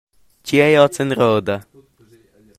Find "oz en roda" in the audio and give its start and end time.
0.83-1.57